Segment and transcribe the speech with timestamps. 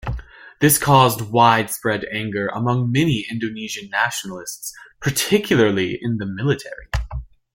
[0.61, 6.87] This caused widespread anger among many Indonesian nationalists, particularly in the military.